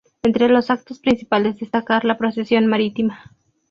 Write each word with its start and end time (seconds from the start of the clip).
Entre 0.23 0.49
los 0.49 0.71
actos 0.71 0.97
principales 0.97 1.59
destacar 1.59 2.05
la 2.05 2.17
Procesión 2.17 2.65
Marítima. 2.65 3.19